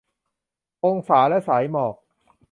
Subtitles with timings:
[0.85, 1.95] องศาและสายหมอก